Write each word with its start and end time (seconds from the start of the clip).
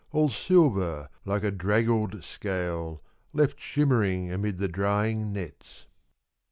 All 0.11 0.29
silver 0.29 1.09
like 1.25 1.43
a 1.43 1.51
draggled 1.51 2.23
scale 2.23 3.03
Left 3.33 3.59
shimmering 3.61 4.31
amid 4.31 4.57
the 4.57 4.67
drying 4.67 5.31
nets.' 5.31 5.85